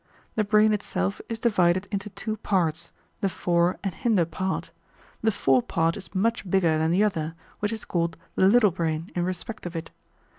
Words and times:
The 0.33 0.43
brain 0.43 0.73
itself 0.73 1.21
is 1.29 1.37
divided 1.37 1.87
into 1.91 2.09
two 2.09 2.37
parts, 2.37 2.91
the 3.19 3.29
fore 3.29 3.77
and 3.83 3.93
hinder 3.93 4.25
part; 4.25 4.71
the 5.21 5.29
fore 5.29 5.61
part 5.61 5.95
is 5.95 6.15
much 6.15 6.49
bigger 6.49 6.79
than 6.79 6.89
the 6.89 7.03
other, 7.03 7.35
which 7.59 7.71
is 7.71 7.85
called 7.85 8.17
the 8.33 8.47
little 8.47 8.71
brain 8.71 9.11
in 9.13 9.23
respect 9.25 9.67
of 9.67 9.75
it. 9.75 9.91